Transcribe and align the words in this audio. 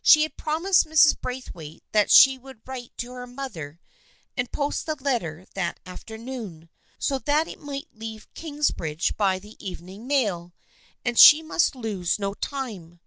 She 0.00 0.22
had 0.22 0.38
promised 0.38 0.86
Mrs. 0.86 1.20
Braithwaite 1.20 1.84
that 1.92 2.10
she 2.10 2.38
would 2.38 2.62
write 2.66 2.96
to 2.96 3.12
her 3.12 3.26
mother 3.26 3.78
and 4.34 4.50
post 4.50 4.86
the 4.86 4.94
letter 4.96 5.46
that 5.54 5.80
afternoon, 5.84 6.70
so 6.98 7.18
that 7.18 7.46
it 7.46 7.60
might 7.60 7.88
leave 7.92 8.32
Kingsbridge 8.32 9.18
by 9.18 9.38
the 9.38 9.54
evening 9.62 10.06
mail, 10.06 10.54
and 11.04 11.18
she 11.18 11.42
must 11.42 11.74
lose 11.76 12.18
no 12.18 12.32
time. 12.32 13.00